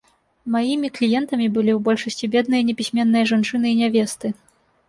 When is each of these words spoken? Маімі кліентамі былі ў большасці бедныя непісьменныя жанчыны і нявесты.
Маімі 0.53 0.89
кліентамі 0.97 1.47
былі 1.57 1.71
ў 1.75 1.79
большасці 1.89 2.31
бедныя 2.37 2.67
непісьменныя 2.71 3.29
жанчыны 3.33 3.67
і 3.75 3.79
нявесты. 3.83 4.27